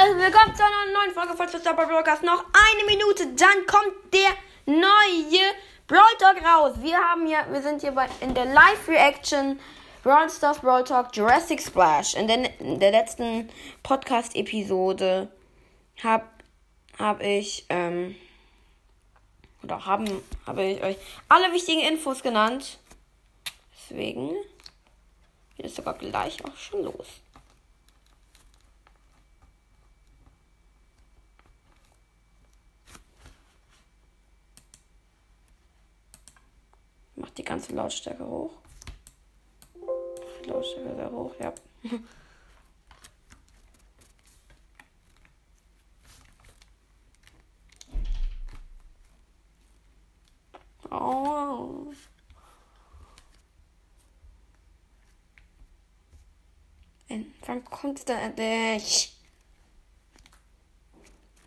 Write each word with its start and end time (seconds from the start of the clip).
Also 0.00 0.16
willkommen 0.16 0.54
zu 0.54 0.62
einer 0.62 0.92
neuen 0.92 1.12
Folge 1.12 1.34
von 1.36 1.48
Super 1.48 1.84
Broadcast. 1.84 2.22
Noch 2.22 2.44
eine 2.52 2.84
Minute, 2.86 3.34
dann 3.34 3.66
kommt 3.66 4.14
der 4.14 4.30
neue 4.64 5.42
Brawl 5.88 6.16
Talk 6.20 6.36
raus. 6.40 6.76
Wir 6.80 6.96
haben 6.96 7.26
hier, 7.26 7.44
wir 7.50 7.60
sind 7.60 7.80
hier 7.80 7.90
bei, 7.90 8.08
in 8.20 8.32
der 8.32 8.44
Live-Reaction 8.44 9.58
Brawl 10.04 10.30
Stars 10.30 10.60
Brawl 10.60 10.84
Talk 10.84 11.08
Jurassic 11.16 11.60
Splash. 11.60 12.14
In 12.14 12.28
der, 12.28 12.60
in 12.60 12.78
der 12.78 12.92
letzten 12.92 13.50
Podcast-Episode 13.82 15.32
habe 16.04 16.26
hab 16.96 17.20
ich, 17.20 17.66
ähm, 17.68 18.14
oder 19.64 19.84
haben, 19.84 20.22
habe 20.46 20.62
ich 20.62 20.82
euch 20.84 20.96
alle 21.28 21.52
wichtigen 21.52 21.80
Infos 21.80 22.22
genannt. 22.22 22.78
Deswegen 23.74 24.30
geht 25.56 25.66
es 25.66 25.74
sogar 25.74 25.94
gleich 25.94 26.38
auch 26.44 26.56
schon 26.56 26.84
los. 26.84 27.08
Macht 37.28 37.36
die 37.36 37.44
ganze 37.44 37.74
Lautstärke 37.74 38.26
hoch. 38.26 38.54
Die 40.42 40.48
Lautstärke 40.48 40.94
sehr 40.96 41.10
hoch, 41.10 41.34
ja. 41.38 41.52
Oh. 50.90 51.92
Wann 57.44 57.62
kommt 57.64 58.08
denn 58.08 58.18
endlich? 58.18 59.14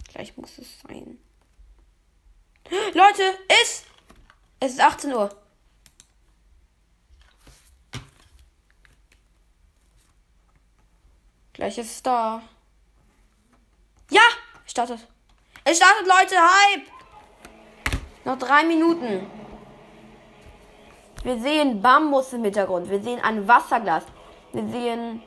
Gleich 0.09 0.37
muss 0.37 0.59
es 0.59 0.79
sein. 0.81 1.17
Leute, 2.69 3.23
ist! 3.63 3.85
Es 4.59 4.73
ist 4.73 4.79
18 4.79 5.13
Uhr. 5.13 5.40
Gleich 11.61 11.77
ist 11.77 11.91
es 11.91 12.01
da. 12.01 12.41
Ja! 14.09 14.21
Es 14.65 14.71
startet. 14.71 15.07
Es 15.63 15.77
startet, 15.77 16.07
Leute. 16.07 16.35
Hype! 16.35 16.87
Noch 18.25 18.39
drei 18.39 18.63
Minuten. 18.63 19.27
Wir 21.21 21.37
sehen 21.39 21.79
Bambus 21.79 22.33
im 22.33 22.45
Hintergrund. 22.45 22.89
Wir 22.89 22.99
sehen 22.99 23.19
ein 23.21 23.47
Wasserglas. 23.47 24.05
Wir 24.53 24.67
sehen 24.69 25.21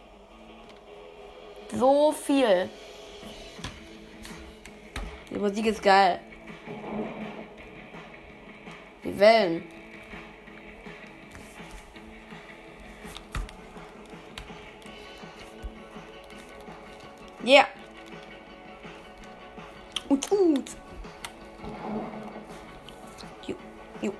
so 1.73 2.11
viel. 2.11 2.69
Die 5.31 5.39
Musik 5.39 5.67
ist 5.67 5.85
geil. 5.85 6.19
Die 9.05 9.17
Wellen. 9.21 9.74
Yeah. 17.45 17.67
Ut, 20.11 20.33
ut. 20.33 20.77
Jo, 23.47 23.55
jo, 24.03 24.13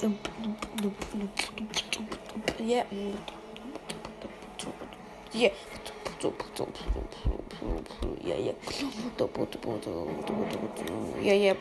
jo. 0.00 0.10
Yeah. 2.58 2.86
Yeah. 5.32 5.52
Yeah, 8.22 8.36
yeah. 8.36 8.52
Yeah, 11.22 11.34
yeah. 11.34 11.54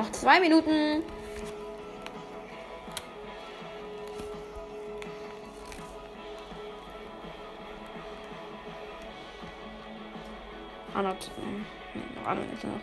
Noch 0.00 0.12
zwei 0.12 0.40
Minuten. 0.40 1.02
Arnold. 10.94 11.30
Arnold 12.24 12.48
ist 12.54 12.64
noch. 12.64 12.80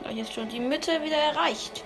Gleich 0.00 0.18
ist 0.18 0.32
schon 0.32 0.48
die 0.48 0.60
Mitte 0.60 1.02
wieder 1.02 1.16
erreicht. 1.16 1.82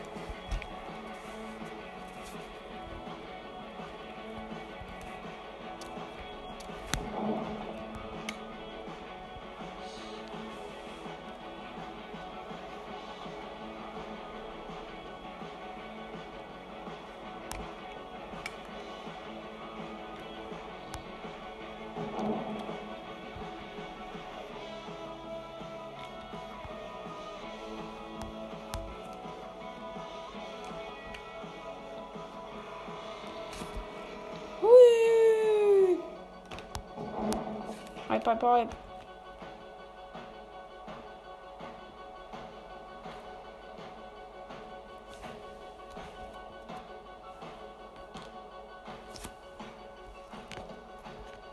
Hype, 38.27 38.43
hype. 38.43 38.75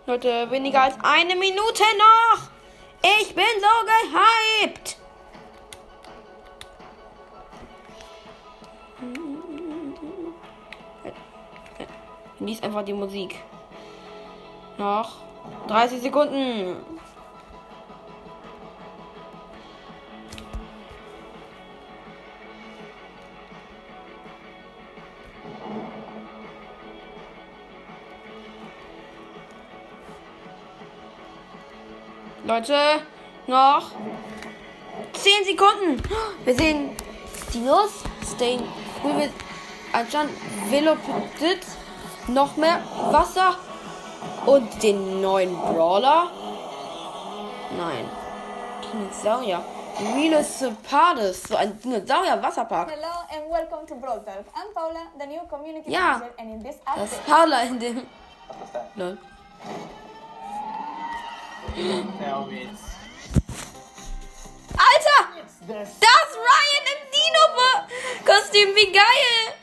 Leute, 0.06 0.50
weniger 0.50 0.84
als 0.84 0.96
eine 1.04 1.36
Minute 1.36 1.84
noch. 1.98 2.50
Ich 3.20 3.36
bin 3.36 3.44
so 3.60 4.66
gehypt. 4.66 4.98
Genieß 12.40 12.64
einfach 12.64 12.84
die 12.86 12.94
Musik. 12.94 13.36
Noch 14.78 15.31
30 15.68 16.02
Sekunden. 16.02 16.76
Leute, 32.44 32.74
noch 33.48 33.92
10 35.14 35.46
Sekunden. 35.46 36.02
Wir 36.44 36.56
sehen 36.56 36.90
Dinos, 37.54 38.04
Stain, 38.36 38.62
anscheinend 39.94 40.34
Velocipede, 40.70 41.66
noch 42.28 42.58
mehr 42.58 42.82
Wasser 43.12 43.58
und 44.46 44.84
den 44.84 45.22
neuen 45.22 45.56
Brawler. 45.58 46.30
Nein, 47.78 48.10
Dinosaurier. 48.92 49.64
Velocipades, 50.16 51.44
so 51.44 51.56
ein 51.56 51.80
Dinosaurier-Wasserpark. 51.80 52.90
Hello 52.92 53.08
and 53.30 53.52
welcome 53.52 53.86
to 53.86 53.96
Brawl 53.96 54.20
Talk. 54.24 54.46
I'm 54.56 54.74
Paula, 54.74 55.02
the 55.20 55.28
new 55.28 55.42
community 55.48 55.92
Ja. 55.92 56.18
manager, 56.18 56.34
and 56.40 56.50
in 56.54 56.64
this 56.64 56.76
Das 56.96 57.12
ist 57.12 57.26
Paula 57.26 57.62
in 57.64 57.80
dem. 57.80 58.08
Lol. 58.96 59.18
Alter! 64.78 65.20
Das 65.68 65.90
ist 65.90 66.02
Ryan 66.36 66.86
im 66.92 67.02
Dino-Kostüm, 67.14 68.76
wie 68.76 68.92
geil! 68.92 69.54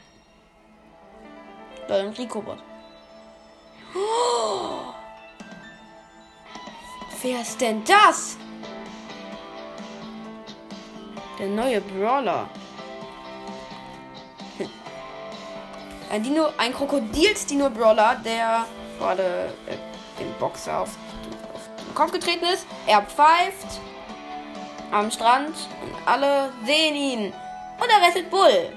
Lol, 1.88 2.00
ein 2.00 2.08
Rico-Bot. 2.10 2.58
Oh. 3.94 4.92
Wer 7.22 7.40
ist 7.40 7.60
denn 7.60 7.82
das? 7.84 8.36
Der 11.38 11.48
neue 11.48 11.80
Brawler. 11.80 12.48
Ein 16.10 16.22
Dino, 16.22 16.48
ein 16.56 16.72
Krokodils-Dino-Brawler, 16.72 18.16
der 18.24 18.64
gerade 18.98 19.52
äh, 19.66 19.76
dem 20.18 20.32
Boxer 20.38 20.80
auf, 20.80 20.96
auf 21.54 21.84
den 21.84 21.94
Kopf 21.94 22.12
getreten 22.12 22.44
ist. 22.46 22.66
Er 22.86 23.02
pfeift 23.02 23.80
am 24.90 25.10
Strand 25.10 25.54
und 25.82 25.94
alle 26.06 26.50
sehen 26.64 26.94
ihn. 26.94 27.32
Und 27.80 27.90
er 27.90 28.08
rettet 28.08 28.30
Bull. 28.30 28.72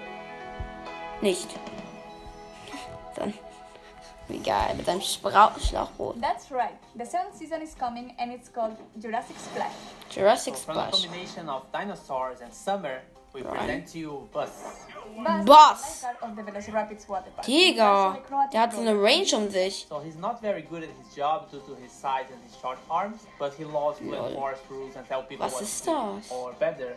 Nicht. 1.22 1.48
Dann. 3.16 3.34
Wie 4.32 4.40
geil, 4.40 4.76
mit 4.78 4.86
seinem 4.86 5.02
Sprau 5.02 5.50
Schlauchboot. 5.60 6.22
That's 6.22 6.50
right. 6.52 6.78
The 6.98 7.06
seventh 7.06 7.36
season 7.36 7.62
is 7.62 7.76
coming 7.78 8.16
and 8.18 8.32
it's 8.32 8.50
called 8.50 8.78
Jurassic 8.98 9.36
Splash. 9.38 9.74
Jurassic 10.10 10.56
So 10.56 10.66
from 10.66 10.76
the 10.78 10.92
combination 10.92 11.50
of 11.50 11.64
dinosaurs 11.74 12.40
and 12.42 12.54
summer, 12.54 13.02
we 13.34 13.42
Right. 13.42 13.58
present 13.58 13.88
to 13.92 13.98
you 14.00 14.30
Buzz. 14.34 14.50
Buzz, 15.18 15.46
Boss. 15.46 15.82
is 15.82 16.02
the 16.02 16.08
lifeguard 16.08 16.18
of 16.22 16.36
the 16.38 16.44
Velociraptors 16.52 17.10
water 17.10 17.32
park. 17.36 17.46
Digga, 17.46 17.72
He's 17.72 17.80
also 17.80 18.20
a 18.20 18.22
Croatian 18.22 18.52
der 18.54 18.60
hat 18.60 18.74
so 18.74 18.82
eine. 18.82 18.94
Range 19.04 19.34
um 19.36 19.50
sich. 19.50 19.86
So 19.90 20.00
he's 20.00 20.16
not 20.18 20.40
very 20.42 20.62
good 20.62 20.84
at 20.84 20.90
his 21.02 21.14
job 21.14 21.50
due 21.52 21.60
to 21.68 21.76
his 21.76 21.92
size 21.92 22.28
and 22.32 22.42
his 22.48 22.56
short 22.62 22.78
arms, 22.90 23.20
but 23.38 23.54
he 23.58 23.66
loves 23.66 24.00
to 24.00 24.06
Lol. 24.06 24.28
enforce 24.30 24.60
rules 24.70 24.96
and 24.96 25.06
tell 25.10 25.24
people 25.24 25.46
Was 25.46 25.54
what 25.56 25.66
to 25.66 26.30
do, 26.30 26.36
or 26.36 26.54
better, 26.54 26.96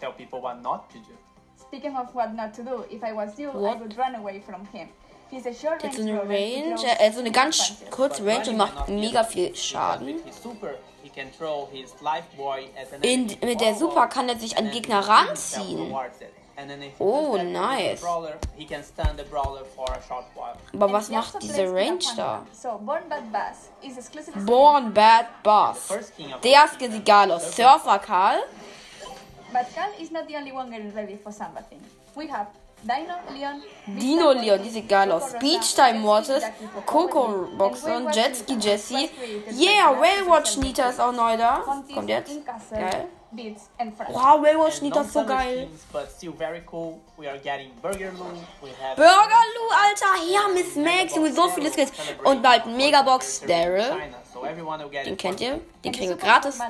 tell 0.00 0.12
people 0.12 0.40
what 0.40 0.60
not 0.62 0.90
to 0.90 0.98
do. 0.98 1.14
Speaking 1.56 1.96
of 1.96 2.12
what 2.14 2.34
not 2.34 2.52
to 2.54 2.62
do, 2.64 2.84
if 2.90 3.02
I 3.04 3.12
was 3.12 3.38
you, 3.38 3.50
What? 3.52 3.76
I 3.76 3.80
would 3.80 3.96
run 3.96 4.14
away 4.16 4.40
from 4.40 4.66
him. 4.66 4.88
Hat 5.32 5.94
so 5.94 6.02
eine 6.02 6.20
Range, 6.22 6.74
throws 6.74 6.84
äh, 6.84 7.10
so 7.10 7.20
eine 7.20 7.30
ganz 7.30 7.72
kurze 7.90 8.24
Range 8.26 8.50
und 8.50 8.56
macht 8.58 8.88
mega 8.88 9.24
viel 9.24 9.54
Schaden. 9.56 10.20
In, 13.00 13.26
mit 13.26 13.60
der 13.60 13.74
Super 13.74 14.06
kann 14.08 14.28
er 14.28 14.38
sich 14.38 14.56
an 14.56 14.70
Gegner 14.70 15.00
ranziehen. 15.00 15.94
Oh, 16.98 17.38
nice. 17.38 18.00
Brawler, 18.00 18.34
he 18.56 18.66
can 18.66 18.82
stun 18.84 19.16
the 19.16 19.24
brawler 19.24 19.64
for 19.64 19.90
a 19.90 20.00
short 20.06 20.26
while. 20.34 20.54
Aber 20.74 20.92
was 20.92 21.10
also 21.10 21.14
macht 21.14 21.42
diese 21.42 21.64
Range 21.72 22.04
da? 22.14 22.44
Born 22.78 23.08
Bad 23.08 23.32
Bass 23.32 23.70
is 23.82 23.96
exclusively 23.96 24.44
Born 24.44 24.92
Bad 24.92 25.26
Boss. 25.42 25.88
Der 26.44 26.68
Galos. 27.04 27.56
Surfer 27.56 27.98
Karl. 27.98 28.42
But 29.52 29.66
Cal 29.74 29.90
is 29.98 30.10
not 30.10 30.28
the 30.28 30.36
only 30.36 30.52
one 30.52 30.70
getting 30.70 30.94
ready 30.94 31.16
for 31.16 31.32
Samba 31.32 31.62
thing. 31.62 31.80
We 32.14 32.28
have 32.28 32.48
Dino 32.82 33.14
Leon, 33.32 33.62
Dino 33.86 34.32
Beach 34.32 34.42
Leon, 34.42 34.58
Time 34.58 34.62
die 34.62 34.70
sieht 34.70 34.88
geil 34.88 35.12
aus. 35.12 35.32
Coco 35.32 35.38
Beach 35.38 35.60
Rosa, 35.60 35.86
Time 35.86 36.00
Mortis, 36.00 36.42
Jackie 36.42 36.68
for 36.72 36.82
Coco 36.84 37.48
Boxer 37.56 38.10
Jetski 38.10 38.54
created 39.16 39.52
Yeah, 39.56 39.92
Waywatch 40.00 40.56
Black 40.56 40.66
Nita 40.66 40.88
ist 40.90 41.00
auch 41.00 41.12
neu 41.12 41.36
da. 41.36 41.62
Kommt 41.94 42.08
jetzt. 42.08 42.44
Geil. 42.70 43.08
Beats 43.34 43.68
and 43.78 43.94
Friends. 43.96 44.14
Wow, 44.14 44.42
Waywatch 44.42 44.74
And 44.74 44.82
Nita 44.82 45.00
ist 45.00 45.12
so 45.12 45.24
geil. 45.24 45.66
skins, 45.66 45.86
but 45.92 46.10
still 46.10 46.32
very 46.32 46.62
cool. 46.66 47.00
We 47.16 47.26
are 47.28 47.38
getting 47.38 47.70
Burger 47.80 48.12
Lou. 48.12 48.32
Burger 48.96 49.44
Alter. 49.84 50.24
Ja, 50.30 50.48
Miss 50.48 50.76
Max, 50.76 51.14
Junge, 51.14 51.32
so 51.32 51.48
viele 51.48 51.70
Skins. 51.70 51.92
Und 52.24 52.42
bald 52.42 52.66
Megabox 52.66 53.40
Daryl. 53.40 53.84
So 54.32 54.42
Den 55.04 55.16
kennt 55.16 55.40
ihr? 55.40 55.60
Den 55.84 55.92
kriegen 55.92 56.08
wir 56.10 56.16
gratis. 56.16 56.58
Of 56.58 56.66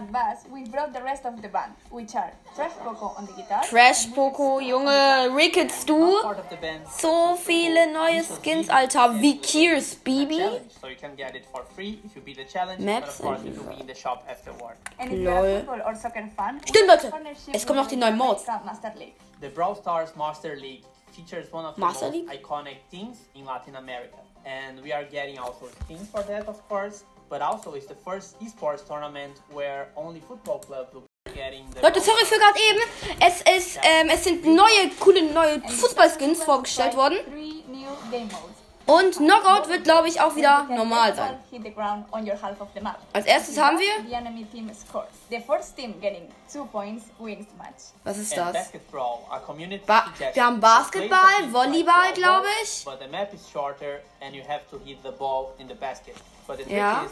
Trash 3.71 4.07
Poco, 4.15 4.61
Junge, 4.61 5.31
Rickets 5.35 5.89
of 5.89 6.61
band. 6.61 6.89
So 6.89 7.37
viele 7.37 7.93
neue 7.93 8.23
Skins, 8.25 8.69
Alter. 8.69 9.21
Wie 9.21 9.39
Kiers 9.39 9.95
Bibi. 9.95 10.39
Challenge, 10.39 10.61
so 10.81 10.89
you 10.89 10.97
can 10.97 11.17
get 11.17 11.35
it 11.35 11.47
for 11.47 11.65
free 11.75 12.01
if 12.05 12.17
you 12.17 12.23
beat 12.23 12.37
the 12.37 12.45
challenge. 12.45 12.81
Maps 12.81 13.19
but 13.19 13.27
of 13.27 13.27
course, 13.27 13.41
and 13.41 13.49
it 13.49 13.59
will 13.59 13.75
be 13.75 13.81
in 13.81 13.87
the 13.87 13.95
shop 13.95 14.25
afterward. 14.29 14.77
and 14.99 15.13
if 15.13 15.19
you're 15.21 15.33
a 15.33 15.43
Lol. 15.43 15.59
football 15.61 15.83
or 15.87 15.95
soccer 15.95 16.27
fan, 16.37 16.52
we 16.52 16.52
Stimmt, 16.69 16.89
Leute. 16.89 17.13
Es 17.53 17.67
kommen 17.67 17.79
noch 17.79 17.89
die 17.89 17.97
neuen 17.97 18.19
League. 18.19 19.15
The 19.41 19.49
Brawl 19.49 19.77
Stars 19.77 20.15
Master 20.17 20.55
League 20.55 20.85
features 21.13 21.53
one 21.53 21.67
of 21.67 21.75
the 21.75 21.81
Master 21.81 22.07
most 22.07 22.15
League? 22.15 22.31
iconic 22.31 22.77
teams 22.91 23.19
in 23.35 23.45
Latin 23.45 23.77
America. 23.77 24.17
And 24.45 24.83
we 24.83 24.93
are 24.93 25.05
getting 25.05 25.39
also 25.39 25.69
skins 25.85 26.09
for 26.11 26.23
that, 26.25 26.47
of 26.49 26.61
course. 26.69 27.05
But 27.29 27.41
also, 27.41 27.75
it's 27.75 27.87
the 27.87 27.95
first 27.95 28.39
esports 28.41 28.87
tournament 28.87 29.41
where 29.53 29.89
only 29.97 30.21
football 30.21 30.59
clubs 30.59 30.93
will 30.93 31.05
be 31.25 31.33
getting 31.33 31.65
the. 31.71 31.81
Leute, 31.81 32.01
sorry 32.01 32.25
für 32.25 32.39
gerade 32.39 32.59
eben. 32.59 32.81
Es 33.21 33.41
ist, 33.41 33.79
ähm, 33.83 34.11
es 34.11 34.25
sind 34.25 34.45
neue, 34.45 34.91
coole 35.01 35.23
neue 35.23 35.61
Fußballskins 35.61 36.43
vorgestellt 36.45 36.95
worden. 36.97 37.19
Und 38.87 39.17
Knockout 39.17 39.69
wird, 39.69 39.85
glaube 39.85 40.09
ich, 40.09 40.21
auch 40.21 40.35
wieder 40.35 40.65
normal 40.65 41.15
sein. 41.15 41.39
Hit 41.51 41.63
the 41.63 41.73
ground 41.73 42.05
on 42.11 42.27
your 42.27 42.41
half 42.41 42.61
of 42.61 42.69
the 42.75 42.81
map. 42.81 42.99
Als 43.13 43.27
erstes 43.27 43.59
haben 43.59 43.79
wir. 43.79 44.05
The 44.09 44.15
enemy 44.15 44.45
team 44.45 44.71
scores. 44.75 45.07
The 45.31 45.41
first 45.41 45.77
team 45.77 46.01
getting 46.01 46.29
two 46.53 46.65
points 46.67 47.05
wins 47.19 47.47
the 47.49 47.57
match. 47.57 47.93
Was 48.05 48.19
ist 48.19 48.37
das? 48.37 48.73
Ba 49.87 50.05
wir 50.35 50.45
haben 50.45 50.61
Basketball, 50.61 51.53
Volleyball, 51.53 52.13
glaube 52.15 52.49
ich. 52.63 52.85
But 52.85 53.01
the 53.01 53.09
map 53.09 53.33
is 53.33 53.49
shorter 53.51 54.01
and 54.21 54.35
you 54.35 54.43
have 54.49 54.63
to 54.71 54.79
hit 54.85 54.99
the 55.03 55.13
ball 55.13 55.55
in 55.59 55.69
the 55.69 55.75
basket. 55.75 56.17
But 56.47 56.59
the 56.59 56.65
trick 56.65 56.77
Ja. 56.77 57.05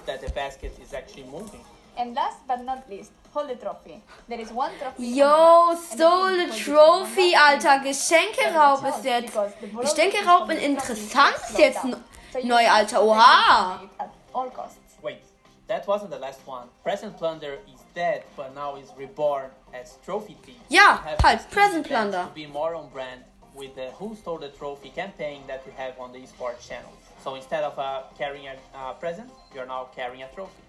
Is 1.99 2.05
that 2.05 2.07
the 2.07 2.07
basket 2.07 2.07
is 2.07 2.07
actually 2.07 2.07
moving. 2.07 2.09
And 2.09 2.15
last 2.15 2.39
but 2.47 2.65
not 2.65 2.89
least, 2.91 3.13
hold 3.33 3.49
the 3.49 3.55
trophy. 3.57 4.03
There 4.29 4.41
is 4.41 4.51
one 4.53 4.71
trophy. 4.79 4.87
on 4.87 5.11
the 5.11 5.17
Yo, 5.17 5.27
map, 5.27 5.69
and 5.69 5.79
the 5.79 5.83
Stole 5.83 6.29
team 6.29 6.39
holds 6.39 6.59
it 6.61 6.65
Trophy, 6.65 7.35
Alter. 7.37 7.69
map. 7.69 7.85
Geschenkeraub 7.85 8.85
ist 8.85 9.05
jetzt. 9.05 9.35
Geschenkeraub 9.83 10.51
in 10.51 10.59
interessant 10.59 11.37
ist 11.37 11.59
jetzt 11.59 11.85
n- 11.85 12.05
neu, 12.45 12.67
Alter. 12.69 12.99
Oha. 13.01 13.81
At 13.99 14.11
all 14.33 14.51
costs. 14.51 14.77
Wait, 15.03 15.23
that 15.69 15.87
wasn't 15.87 16.11
the 16.11 16.19
last 16.19 16.41
one. 16.47 16.69
Present 16.83 17.17
Plunder 17.17 17.59
is 17.73 17.81
dead, 17.95 18.23
but 18.37 18.55
now 18.55 18.77
is 18.77 18.91
reborn 18.97 19.51
as 19.73 19.99
Trophy 20.05 20.37
Thief. 20.45 20.57
Ja, 20.69 21.01
We 21.05 21.11
halt, 21.23 21.51
Present 21.51 21.87
Plunder. 21.87 22.25
To 22.25 22.35
be 22.35 22.47
more 22.47 22.75
on 22.75 22.89
brand 22.91 23.25
with 23.55 23.75
the 23.75 23.91
Who 23.99 24.15
Stole 24.15 24.39
the 24.39 24.49
Trophy 24.49 24.91
campaign 24.91 25.43
that 25.49 25.65
we 25.67 25.73
have 25.77 25.99
on 25.99 26.13
the 26.13 26.19
esports 26.21 26.67
channel. 26.69 26.93
So 27.25 27.35
instead 27.35 27.65
of 27.65 27.79
uh, 27.79 28.03
carrying 28.17 28.47
a 28.49 28.55
uh, 28.75 28.93
present, 28.95 29.31
you're 29.55 29.67
now 29.67 29.89
carrying 29.95 30.23
a 30.23 30.29
trophy. 30.35 30.63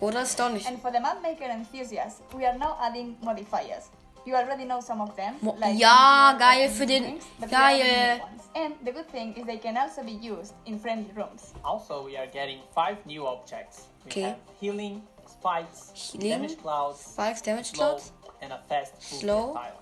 Oder 0.00 0.22
ist. 0.22 0.40
And 0.40 0.80
for 0.80 0.90
the 0.90 1.00
map 1.00 1.22
maker 1.22 1.44
enthusiasts, 1.44 2.22
we 2.36 2.46
are 2.46 2.56
now 2.58 2.76
adding 2.80 3.16
modifiers. 3.22 3.90
You 4.24 4.34
already 4.36 4.64
know 4.64 4.80
some 4.80 5.00
of 5.00 5.14
them. 5.16 5.34
Mo- 5.40 5.56
like 5.58 5.78
Ja, 5.78 6.32
NPR 6.32 6.38
geil 6.38 6.64
and 6.68 6.72
für 6.74 6.86
den- 6.86 7.02
drinks, 7.02 7.26
but 7.38 7.50
we 7.50 7.56
are 7.56 7.64
adding 7.72 7.82
geil. 7.84 8.20
And 8.54 8.74
the 8.84 8.92
good 8.92 9.08
thing 9.10 9.34
is 9.36 9.46
they 9.46 9.58
can 9.58 9.76
also 9.76 10.02
be 10.02 10.12
used 10.12 10.54
in 10.66 10.78
friendly 10.78 11.10
rooms. 11.16 11.52
Also, 11.64 12.04
we 12.04 12.16
are 12.16 12.26
getting 12.26 12.60
five 12.74 12.98
new 13.06 13.26
objects. 13.26 13.86
We 14.04 14.10
Okay. 14.10 14.22
have 14.22 14.38
healing, 14.60 15.02
spikes, 15.26 15.92
Healing, 15.94 16.30
damage 16.30 16.56
clouds, 16.62 17.00
Spikes, 17.00 17.42
Damage 17.42 17.70
slow, 17.72 17.88
Clouds. 17.90 18.12
and 18.42 18.52
a 18.52 18.58
fast 18.68 19.00
Slow. 19.02 19.52
style. 19.52 19.78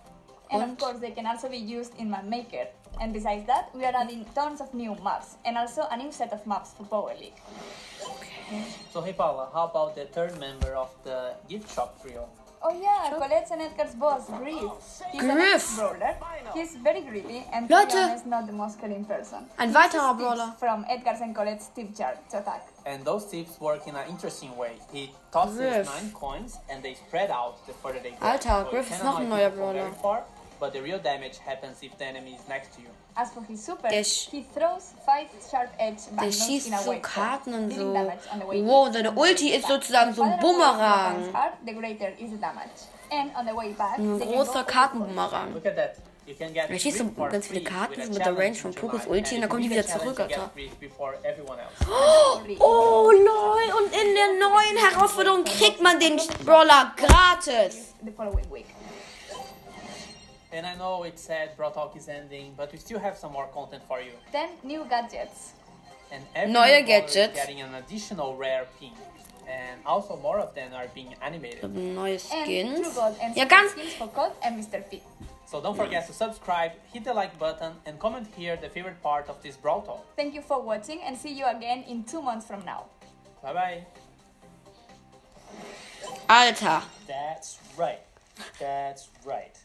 And 0.51 0.63
of 0.73 0.79
course, 0.79 0.99
they 1.01 1.13
can 1.13 1.27
also 1.27 1.49
be 1.49 1.59
used 1.59 1.95
in 1.99 2.11
Map 2.11 2.25
Maker. 2.25 2.67
And 3.01 3.13
besides 3.13 3.47
that, 3.47 3.71
we 3.75 3.85
are 3.85 3.95
adding 3.95 4.25
tons 4.35 4.61
of 4.61 4.73
new 4.75 4.95
maps 5.03 5.37
and 5.45 5.57
also 5.57 5.83
a 5.91 5.97
new 5.97 6.11
set 6.13 6.33
of 6.33 6.45
maps 6.47 6.73
for 6.77 6.85
Power 6.85 7.15
League. 7.19 7.39
So 8.93 9.01
hey 9.01 9.13
Paula, 9.13 9.49
how 9.53 9.65
about 9.67 9.95
the 9.95 10.05
third 10.07 10.39
member 10.41 10.75
of 10.75 10.91
the 11.05 11.35
gift 11.49 11.73
shop 11.75 12.01
trio? 12.03 12.29
Oh 12.63 12.79
yeah, 12.79 13.09
Colette's 13.17 13.51
and 13.53 13.63
Edgar's 13.63 13.95
boss, 13.95 14.27
Griff. 14.27 14.55
Oh, 14.61 14.77
He's 15.13 15.23
Griff. 15.23 15.79
an 15.79 15.97
brawler. 15.99 16.17
He's 16.53 16.77
very 16.77 17.01
greedy 17.01 17.47
and 17.55 17.67
to 17.69 17.75
Leute. 17.75 17.89
be 17.93 17.97
honest, 17.99 18.27
not 18.27 18.47
the 18.47 18.53
most 18.53 18.79
caring 18.79 19.05
person. 19.07 19.47
Ein 19.59 19.69
He 19.71 19.75
weiterer 19.75 20.15
Brawler. 20.19 20.53
From 20.59 20.85
Edgar's 20.91 21.21
and 21.23 21.35
Colette's 21.35 21.69
tip 21.75 21.97
jar 21.97 22.15
to 22.31 22.39
attack. 22.41 22.67
And 22.85 23.03
those 23.05 23.25
tips 23.31 23.59
work 23.61 23.87
in 23.87 23.95
an 23.97 24.07
interesting 24.11 24.55
way. 24.59 24.73
He 24.93 25.11
tosses 25.33 25.57
Griff. 25.57 25.87
nine 25.87 26.11
coins 26.13 26.59
and 26.69 26.83
they 26.83 26.95
spread 26.95 27.31
out 27.31 27.65
the 27.67 27.73
further 27.73 28.01
they 28.01 28.11
go. 28.11 28.27
Alter, 28.27 28.49
So 28.65 28.71
Griff 28.71 28.89
you 28.91 28.95
ist 28.95 29.01
can 29.01 29.07
noch 29.07 29.21
ein 29.21 29.29
neuer 29.31 29.51
Brawler. 29.51 29.91
But 30.61 30.73
the 30.75 30.83
real 30.83 30.99
damage 30.99 31.39
happens 31.39 31.83
if 31.83 31.97
the 31.97 32.05
enemy 32.05 32.35
is 32.35 32.47
next 32.47 32.75
to 32.77 32.83
you. 32.83 32.89
As 33.17 33.31
for 33.33 33.43
his 33.49 33.65
super, 33.65 33.89
Der 33.89 34.03
he 34.05 34.45
throws 34.55 34.93
five 35.07 35.27
sharp 35.51 35.71
edge 35.79 36.03
Der 36.21 36.31
schießt 36.31 36.67
in 36.69 36.75
a 36.75 36.79
so 36.79 36.91
wave 36.91 37.01
Karten 37.03 37.55
und 37.55 37.71
dealing 37.71 37.87
so. 37.89 37.95
damage 37.95 38.21
on 38.33 38.41
the 38.41 38.47
way 38.47 38.63
Wow, 38.63 38.87
in. 38.89 38.93
seine 38.93 39.11
Ulti 39.13 39.51
ist 39.55 39.67
sozusagen 39.67 40.13
so 40.15 40.23
ein 40.23 40.39
Bumerang. 40.39 41.17
weapons 41.17 41.35
Are, 41.35 41.53
the 41.67 41.73
greater 41.73 42.09
is 42.19 42.31
the 42.31 42.37
damage. 42.37 42.85
And 43.11 43.35
on 43.37 43.47
the 43.47 43.57
way 43.57 43.73
back, 43.73 43.99
Ein 43.99 44.21
großer. 44.21 44.65
Kartenbumerang. 44.65 45.55
Look 45.55 45.65
at 45.67 45.77
that. 45.77 45.97
You 46.27 46.35
can 46.37 46.53
get 46.53 46.71
Er 46.71 46.79
schießt 46.79 46.99
so 46.99 47.07
ganz 47.11 47.47
viele 47.49 47.65
Karten 47.65 47.99
mit 47.99 48.15
der 48.15 48.25
challenge 48.27 48.39
Range 48.45 48.55
von 48.55 48.75
Pokus. 48.75 49.07
Ulti 49.07 49.35
und 49.37 49.41
dann 49.41 49.51
kommt 49.51 49.65
die 49.65 49.71
wieder 49.71 49.85
zurück, 49.87 50.21
Alter. 50.21 50.51
get 50.55 50.55
Griff 50.55 50.77
before 50.79 51.15
everyone 51.25 51.59
else. 51.59 51.75
Oh 52.61 53.11
lol, 53.11 53.83
und 53.83 53.93
in 53.93 54.15
der 54.15 54.49
neuen 54.49 54.77
Herausforderung 54.77 55.43
kriegt 55.45 55.81
man 55.83 55.99
den 55.99 56.21
Brawler 56.45 56.93
gratis. 56.97 57.95
The 60.51 60.57
following 60.57 60.63
week. 60.63 60.65
And 60.65 60.67
I 60.67 60.75
know 60.77 61.05
it's 61.05 61.23
sad, 61.23 61.57
Brawl 61.57 61.71
Talk 61.71 61.97
is 61.97 62.09
ending, 62.09 62.55
but 62.57 62.73
we 62.73 62.79
still 62.79 62.99
have 62.99 63.17
some 63.17 63.33
more 63.33 63.47
content 63.49 63.83
for 63.87 64.01
you. 64.01 64.13
Then 64.33 64.51
new 64.65 64.85
gadgets. 64.89 65.53
And 66.13 66.25
every 66.35 66.53
Neue 66.53 66.81
new 66.81 66.87
Gadgets. 66.87 67.35
getting 67.35 67.61
an 67.61 67.75
additional 67.75 68.37
rare 68.37 68.67
pin. 68.81 68.91
And 69.49 69.81
also 69.87 70.17
more 70.17 70.39
of 70.41 70.55
them 70.55 70.73
are 70.75 70.87
being 70.95 71.15
animated. 71.23 71.73
Neue 71.75 71.99
And 72.13 72.21
Skins. 72.21 72.81
True 72.81 72.93
Gold 72.95 73.17
and 73.23 73.37
Ja, 73.37 73.43
Super 73.45 73.49
ganz. 73.57 73.71
skins 73.73 73.93
for 73.95 74.09
Code 74.09 74.33
and 74.43 74.57
Mr. 74.61 74.83
P. 74.91 75.03
So 75.47 75.61
don't 75.61 75.77
forget 75.77 76.07
to 76.07 76.13
subscribe, 76.13 76.73
hit 76.93 77.03
the 77.05 77.13
like 77.13 77.37
button, 77.39 77.73
and 77.85 77.99
comment 77.99 78.27
here 78.37 78.57
the 78.57 78.69
favorite 78.69 79.03
part 79.03 79.29
of 79.29 79.43
this 79.43 79.57
Brawl 79.57 79.83
Talk. 79.83 80.05
Thank 80.17 80.35
you 80.35 80.43
for 80.43 80.63
watching 80.63 81.01
and 81.03 81.17
see 81.17 81.33
you 81.33 81.45
again 81.47 81.83
in 81.89 82.05
two 82.05 82.23
months 82.23 82.47
from 82.47 82.65
now. 82.65 82.85
Bye 83.43 83.53
bye. 83.53 83.87
Alter. 86.29 86.83
That's 87.09 87.59
right. 87.77 88.01
That's 88.61 89.09
right. 89.25 89.57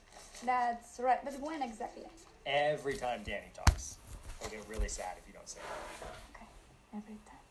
That's 0.43 0.99
right. 0.99 1.23
But 1.23 1.39
when 1.39 1.61
exactly? 1.61 2.03
Every 2.45 2.95
time 2.95 3.21
Danny 3.23 3.51
talks. 3.53 3.97
I'll 4.41 4.49
get 4.49 4.63
really 4.69 4.89
sad 4.89 5.17
if 5.17 5.27
you 5.27 5.33
don't 5.33 5.47
say 5.47 5.59
it. 5.59 6.07
Okay, 6.35 6.45
every 6.93 7.17
time. 7.25 7.41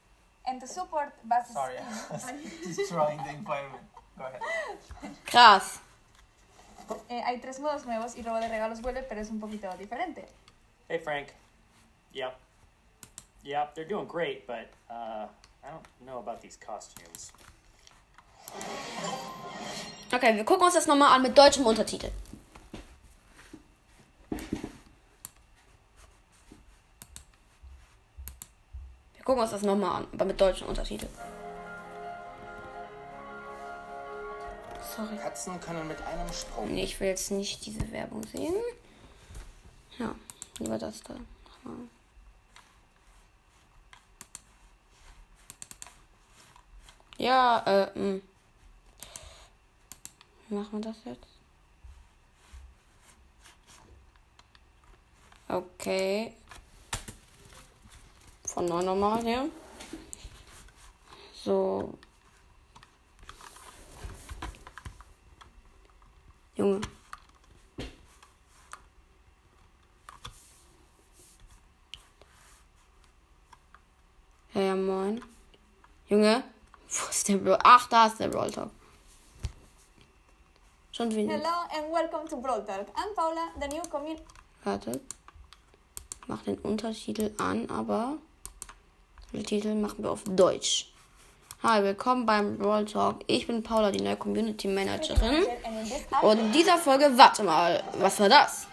And 0.47 0.61
to 0.61 0.67
support 0.67 1.13
Bass 1.25 1.53
Sorry, 1.53 1.75
skin, 2.19 2.39
destroying 2.77 3.19
the 3.19 3.31
environment. 3.31 3.83
Go 4.19 4.25
ahead. 4.27 4.41
Krass. 5.27 5.81
eh, 7.09 7.23
hay 7.25 7.39
tres 7.41 7.59
modos 7.61 7.87
nuevos 7.87 8.17
y 8.17 8.23
robo 8.23 8.39
de 8.41 8.49
regalos 8.49 8.81
vuelve, 8.83 9.03
pero 9.03 9.21
es 9.21 9.31
un 9.31 9.41
poquito 9.41 9.69
diferente. 9.79 10.27
Hey, 10.89 10.99
Frank. 10.99 11.29
Yep. 12.13 12.37
Yep, 13.45 13.75
they're 13.75 13.89
doing 13.89 14.07
great, 14.07 14.47
but 14.47 14.71
uh, 14.91 15.27
I 15.65 15.71
don't 15.71 15.87
know 16.07 16.19
about 16.19 16.41
these 16.41 16.57
costumes. 16.57 17.33
Okay, 20.13 20.37
wir 20.37 20.45
gucken 20.45 20.65
uns 20.67 20.75
das 20.75 20.87
nochmal 20.87 21.13
an 21.13 21.23
mit 21.23 21.37
deutschem 21.37 21.67
Untertitel. 21.67 22.11
Wir 29.35 29.39
gucken 29.41 29.53
uns 29.53 29.63
das 29.63 29.69
nochmal 29.69 29.97
an, 29.97 30.07
aber 30.13 30.27
mit 30.27 30.41
deutschem 30.41 30.69
Untertitel. 30.69 31.09
Sorry. 34.95 35.17
Katzen 35.17 35.61
können 35.61 35.89
mit 35.89 36.01
einem 36.03 36.33
Sprung. 36.33 36.73
Nee, 36.73 36.85
ich 36.85 37.01
will 37.01 37.09
jetzt 37.09 37.33
nicht 37.33 37.67
diese 37.67 37.91
Werbung 37.91 38.25
sehen. 38.29 38.55
Ja, 39.99 40.15
lieber 40.61 40.79
das 40.79 41.03
da. 41.03 41.15
Nochmal. 41.15 41.89
Ja, 47.19 47.59
äh, 47.67 47.99
mh. 47.99 48.21
Wie 50.49 50.55
machen 50.55 50.73
wir 50.75 50.93
das 50.93 50.97
jetzt? 51.07 51.27
Okay. 55.49 56.35
Von 58.55 58.67
neu 58.67 58.83
nochmal 58.83 59.21
hier. 59.23 59.51
So. 61.35 61.93
Junge. 66.55 66.81
Ja, 74.55 74.61
ja, 74.61 74.77
moin. 74.77 75.21
Junge. 76.07 76.45
Wo 76.89 77.11
ist 77.11 77.27
der 77.27 77.39
Brawl? 77.39 77.59
Ach, 77.65 77.89
da 77.89 78.07
ist 78.07 78.21
der 78.21 78.29
Brawl 78.29 78.53
Talk. 78.53 78.71
Schon 80.93 81.11
wieder. 81.11 81.33
Hello 81.33 81.67
and 81.77 81.93
welcome 81.93 82.29
to 82.29 82.37
Brawl 82.37 82.65
Talk. 82.65 82.87
I'm 82.95 83.13
Paula, 83.17 83.51
the 83.61 83.67
new 83.67 83.83
community. 83.91 84.23
Warte. 84.63 85.01
Mach 86.29 86.43
den 86.45 86.57
Untertitel 86.61 87.35
an, 87.39 87.69
aber 87.69 88.19
den 89.35 89.45
Titel 89.45 89.75
machen 89.75 90.03
wir 90.03 90.11
auf 90.11 90.23
Deutsch. 90.25 90.87
Hi, 91.63 91.83
willkommen 91.83 92.27
beim 92.27 92.59
Brawl 92.59 92.85
Talk. 92.85 93.21
Ich 93.27 93.47
bin 93.47 93.63
Paula, 93.63 93.91
die 93.91 94.03
neue 94.03 94.17
Community 94.17 94.69
Managerin. 94.69 95.47
Und 96.23 96.39
in 96.39 96.53
dieser 96.53 96.79
Folge, 96.79 97.11
warte 97.17 97.43
mal, 97.43 97.83
was 97.99 98.21
war 98.21 98.29
das? 98.29 98.67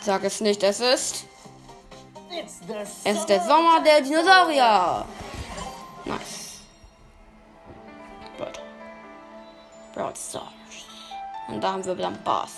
Sag 0.00 0.24
es 0.24 0.40
nicht, 0.40 0.62
es 0.62 0.80
ist. 0.80 1.24
Es 3.04 3.16
ist 3.16 3.28
der 3.28 3.42
Sommer 3.42 3.80
der 3.82 4.00
Dinosaurier. 4.02 5.04
Nice. 6.04 6.60
Brawl 9.94 10.14
Stars. 10.14 10.44
Und 11.48 11.62
da 11.62 11.72
haben 11.72 11.84
wir 11.84 11.94
dann 11.94 12.22
Bass. 12.22 12.52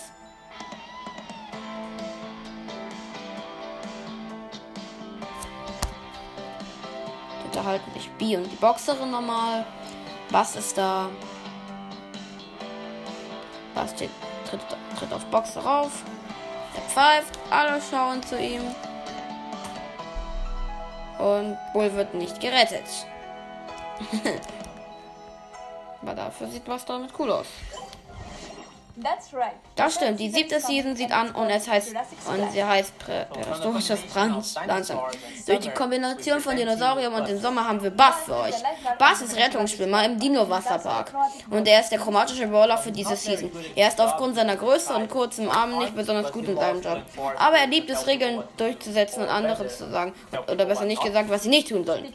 Unterhalten 7.50 7.92
sich 7.94 8.08
B 8.12 8.36
und 8.36 8.44
die 8.44 8.56
Boxerin 8.56 9.10
nochmal. 9.10 9.66
Bass 10.30 10.54
ist 10.54 10.78
da. 10.78 11.08
Bass 13.74 13.90
steht, 13.90 14.10
tritt, 14.48 14.60
tritt 14.96 15.12
auf 15.12 15.24
Boxer 15.26 15.60
rauf. 15.60 16.04
Er 16.76 16.82
pfeift. 16.82 17.36
Alle 17.50 17.80
schauen 17.82 18.22
zu 18.22 18.38
ihm. 18.38 18.62
Und 21.18 21.58
Bull 21.72 21.92
wird 21.92 22.14
nicht 22.14 22.40
gerettet. 22.40 22.84
Aber 26.02 26.14
dafür 26.14 26.46
sieht 26.46 26.68
was 26.68 26.84
damit 26.84 27.10
cool 27.18 27.32
aus. 27.32 27.46
That's 29.02 29.32
right. 29.34 29.54
Das 29.76 29.94
stimmt, 29.94 30.20
die 30.20 30.30
siebte 30.30 30.60
Season 30.60 30.96
sieht 30.96 31.12
an 31.12 31.30
und 31.32 31.50
es 31.50 31.68
heißt 31.68 31.94
und 31.94 32.52
sie 32.52 32.64
heißt 32.64 32.98
Prä 32.98 33.24
prähistorisches 33.30 34.00
Brandlandschaften. 34.02 35.18
Durch 35.46 35.60
die 35.60 35.70
Kombination 35.70 36.40
von 36.40 36.56
Dinosauriern 36.56 37.12
und 37.12 37.28
dem 37.28 37.40
Sommer 37.40 37.66
haben 37.66 37.82
wir 37.82 37.90
Bass 37.90 38.16
für 38.24 38.36
euch. 38.36 38.54
Bass 38.98 39.22
ist 39.22 39.36
Rettungsschwimmer 39.36 40.04
im 40.04 40.18
Dino-Wasserpark 40.18 41.12
und 41.50 41.66
er 41.66 41.80
ist 41.80 41.90
der 41.90 41.98
chromatische 41.98 42.46
Brawler 42.46 42.78
für 42.78 42.92
diese 42.92 43.16
Season. 43.16 43.50
Er 43.74 43.88
ist 43.88 44.00
aufgrund 44.00 44.36
seiner 44.36 44.56
Größe 44.56 44.94
und 44.94 45.08
kurzem 45.08 45.50
Arm 45.50 45.78
nicht 45.78 45.94
besonders 45.94 46.32
gut 46.32 46.46
in 46.48 46.56
seinem 46.56 46.80
Job. 46.80 47.02
Aber 47.38 47.56
er 47.56 47.66
liebt 47.66 47.90
es, 47.90 48.06
Regeln 48.06 48.42
durchzusetzen 48.56 49.22
und 49.22 49.28
anderen 49.28 49.68
zu 49.68 49.90
sagen. 49.90 50.12
Oder 50.50 50.64
besser 50.64 50.84
nicht 50.84 51.02
gesagt, 51.02 51.30
was 51.30 51.42
sie 51.42 51.48
nicht 51.48 51.68
tun 51.68 51.84
sollen. 51.84 52.06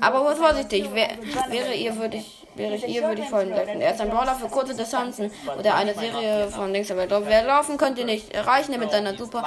Aber 0.00 0.36
vorsichtig, 0.36 0.92
wäre 0.94 1.74
ihr, 1.74 1.96
würde 1.96 2.18
ich, 2.18 2.45
wäre 2.56 2.74
ich 2.74 2.86
ihr, 2.86 3.02
würde 3.02 3.22
ich 3.22 3.28
folgen 3.28 3.52
helfen. 3.52 3.80
Er 3.80 3.94
ist 3.94 4.00
ein 4.00 4.10
Brawler 4.10 4.34
für 4.34 4.48
kurze 4.48 4.74
Distanzen 4.74 5.30
oder 5.58 5.74
eine 5.74 5.94
Serie 5.94 6.48
von 6.48 6.72
links 6.72 6.90
aber 6.90 7.06
doch. 7.06 7.22
Wer 7.24 7.42
laufen 7.44 7.76
könnt 7.76 7.98
ihr 7.98 8.04
nicht 8.04 8.32
erreichen, 8.34 8.72
er 8.72 8.78
mit 8.78 8.90
seiner 8.90 9.14
Super 9.16 9.44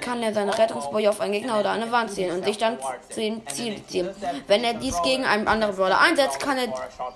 kann 0.00 0.22
er 0.22 0.32
seine 0.32 0.56
Rettungsboje 0.56 1.10
auf 1.10 1.20
einen 1.20 1.32
Gegner 1.32 1.60
oder 1.60 1.70
eine 1.70 1.90
Wand 1.90 2.10
ziehen 2.10 2.30
und 2.30 2.44
sich 2.44 2.58
dann 2.58 2.78
zu 3.08 3.20
dem 3.20 3.46
Ziel 3.48 3.84
ziehen. 3.86 4.08
Wenn 4.46 4.64
er 4.64 4.74
dies 4.74 5.00
gegen 5.02 5.24
einen 5.24 5.48
anderen 5.48 5.76
Brawler 5.76 6.00
einsetzt, 6.00 6.40
kann 6.40 6.58
er 6.58 6.68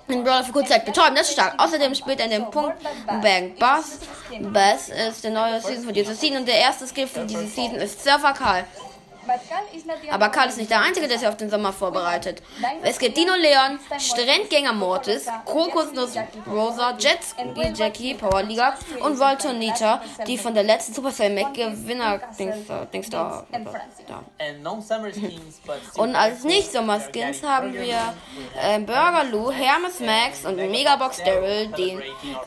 den 0.09 0.23
Brawler 0.23 0.43
für 0.43 0.51
kurze 0.51 0.69
Zeit 0.69 0.85
betäuben. 0.85 1.15
Das 1.15 1.27
ist 1.27 1.33
stark. 1.33 1.55
Außerdem 1.57 1.95
spielt 1.95 2.19
er 2.19 2.27
den 2.27 2.49
Punkt 2.49 2.75
Bang 3.07 3.55
Bass. 3.59 3.99
Bass 4.39 4.89
ist 4.89 5.23
der 5.23 5.31
neue 5.31 5.59
Season 5.61 5.85
für 5.85 5.93
diese 5.93 6.15
Season 6.15 6.37
und 6.37 6.47
der 6.47 6.57
erste 6.57 6.87
Skill 6.87 7.07
für 7.07 7.25
diese 7.25 7.47
Season 7.47 7.75
ist 7.75 8.03
Surfer 8.03 8.33
Karl. 8.33 8.63
Aber 10.11 10.29
Karl 10.29 10.49
ist 10.49 10.57
nicht 10.57 10.69
der 10.69 10.81
Einzige, 10.81 11.07
der 11.07 11.17
sich 11.17 11.27
auf 11.27 11.37
den 11.37 11.49
Sommer 11.49 11.71
vorbereitet. 11.73 12.41
Es 12.81 12.99
gibt 12.99 13.17
Dino 13.17 13.33
Leon, 13.35 13.79
Strandgänger 13.97 14.73
Mortis, 14.73 15.27
Krokusnuss 15.45 16.15
Rosa, 16.47 16.95
Jetski 16.97 17.43
Jackie, 17.73 18.13
Powerliga 18.15 18.75
und 19.01 19.19
Voltor 19.19 19.53
Nita, 19.53 20.01
die 20.27 20.37
von 20.37 20.53
der 20.53 20.63
letzten 20.63 20.93
Supercell 20.93 21.33
Mac 21.33 21.53
Gewinner 21.53 22.19
Dings 22.37 22.67
da, 22.67 22.85
Dings 22.85 23.09
da, 23.09 23.45
Und 25.95 26.15
als 26.15 26.43
Nicht-Sommer-Skins 26.43 27.43
haben 27.43 27.73
wir 27.73 28.13
äh, 28.61 28.79
Burger 28.79 29.23
Lou, 29.31 29.51
Hermes 29.51 29.99
Max 29.99 30.45
und 30.45 30.57
Megabox 30.57 31.23
Daryl, 31.23 31.67
den 31.67 32.01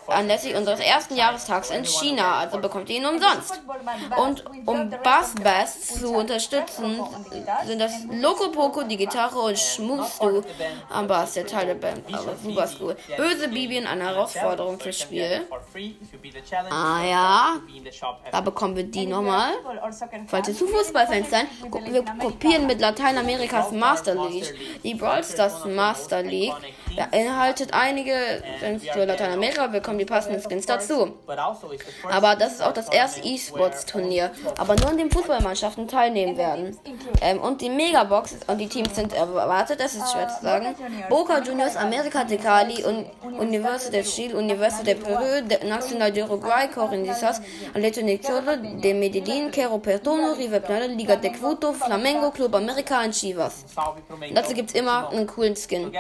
anlässlich 0.07 0.55
unseres 0.55 0.81
ersten 0.81 1.17
Jahrestags 1.17 1.71
in 1.71 1.85
China. 1.85 2.39
Also 2.39 2.59
bekommt 2.59 2.91
ihr 2.91 2.97
ihn 2.97 3.07
umsonst. 3.07 3.61
Und 4.17 4.45
um 4.67 4.91
Bass 5.03 5.35
Bass 5.43 5.95
zu 5.95 6.11
unterstützen, 6.11 6.66
sind 7.67 7.79
das 7.81 7.93
Loco 8.11 8.51
Poco, 8.51 8.83
die 8.83 8.97
Gitarre 8.97 9.39
und 9.41 9.59
Schmusst 9.59 10.23
du 10.23 10.43
am 10.91 11.07
Bass, 11.07 11.35
der 11.35 11.47
Teil 11.47 11.67
der 11.67 11.75
Band. 11.75 12.03
Aber 12.13 12.37
super 12.37 12.69
cool. 12.81 12.97
Böse 13.17 13.49
Bibi 13.49 13.79
in 13.79 13.87
einer 13.87 14.07
Herausforderung 14.07 14.79
fürs 14.81 15.01
Spiel. 15.01 15.47
Ah 16.71 17.05
ja, 17.05 17.57
da 18.31 18.41
bekommen 18.41 18.77
wir 18.77 18.85
die 18.85 19.07
nochmal. 19.07 19.53
Falls 20.29 20.49
ihr 20.49 20.55
zu 20.55 20.67
Fußballfans 20.67 21.31
seid, 21.31 21.47
gu- 21.71 21.81
wir 21.85 22.03
kopieren 22.21 22.67
mit 22.67 22.81
Lateinamerikas 22.81 23.73
Master 23.73 24.15
League. 24.15 24.55
Die 24.83 24.95
Brawl 24.95 25.23
Stars 25.25 25.65
Master 25.65 26.23
League 26.23 26.55
beinhaltet 26.97 27.73
einige 27.73 28.15
Skins 28.61 28.89
für 28.89 29.05
Lateinamerika, 29.05 29.67
bekommen 29.67 29.99
die 29.99 30.05
passenden 30.05 30.41
Skins 30.43 30.67
dazu. 30.67 31.15
Aber 32.11 32.37
das 32.37 32.55
ist 32.55 32.63
auch 32.63 32.73
das 32.73 32.89
erste 32.89 33.21
E-Sports-Turnier, 33.23 34.31
aber 34.59 34.77
nur 34.77 34.91
in 34.91 34.99
dem 34.99 35.11
Fußballmannschaften 35.11 35.89
teilnehmen 35.89 36.37
werden. 36.37 36.77
Ähm, 37.21 37.41
und 37.41 37.61
die 37.61 37.71
Megabox 37.71 38.37
und 38.47 38.59
die 38.59 38.69
Teams 38.69 38.95
sind 38.95 39.13
erwartet, 39.13 39.81
das 39.81 39.95
ist 39.95 40.11
schwer 40.13 40.29
zu 40.29 40.43
sagen. 40.43 40.75
Boca 41.09 41.41
Juniors, 41.41 41.77
America 41.77 42.25
de 42.25 42.39
Cali 42.39 42.85
und 42.85 43.07
Universidad 43.39 43.93
de 43.93 44.03
Chile, 44.03 44.37
Universidad 44.37 44.87
de 44.87 44.95
Peru, 44.95 45.43
de 45.47 45.65
Nacional 45.69 46.13
de 46.13 46.23
Uruguay, 46.23 46.69
Corinthians, 46.69 47.41
de 47.75 47.91
Chile, 48.19 48.59
de 48.83 48.95
Medellín, 48.95 49.51
Quero 49.51 49.79
Perdono, 49.79 50.33
River 50.33 50.61
Plate, 50.61 50.89
Liga 50.89 51.17
de 51.17 51.31
Quito, 51.31 51.73
Flamengo, 51.73 52.31
Club 52.31 52.55
America 52.55 53.03
und 53.03 53.13
Chivas. 53.13 53.65
Dazu 54.35 54.55
gibt's 54.55 54.75
immer 54.75 55.11
einen 55.11 55.27
coolen 55.27 55.57
Skin. 55.57 55.93